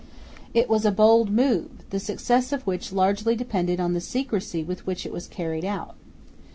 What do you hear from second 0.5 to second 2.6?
It was a bold move, the success